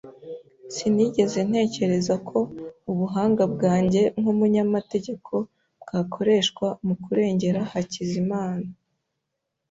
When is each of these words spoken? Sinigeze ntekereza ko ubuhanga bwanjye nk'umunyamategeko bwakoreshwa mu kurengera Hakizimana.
Sinigeze 0.75 1.39
ntekereza 1.49 2.15
ko 2.29 2.39
ubuhanga 2.91 3.43
bwanjye 3.53 4.01
nk'umunyamategeko 4.19 5.33
bwakoreshwa 5.81 6.67
mu 6.85 6.95
kurengera 7.03 7.59
Hakizimana. 7.71 8.67